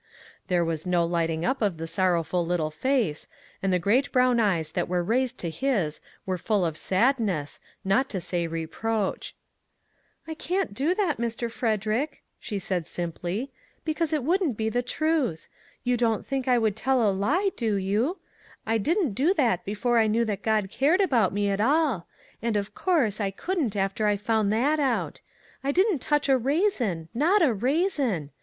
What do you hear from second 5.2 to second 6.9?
to his were full of